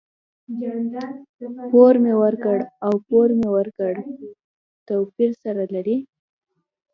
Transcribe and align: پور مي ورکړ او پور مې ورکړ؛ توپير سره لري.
پور 1.71 1.93
مي 2.03 2.13
ورکړ 2.21 2.57
او 2.85 2.93
پور 3.07 3.29
مې 3.39 3.47
ورکړ؛ 3.57 3.93
توپير 4.87 5.31
سره 5.43 5.63
لري. 5.73 5.97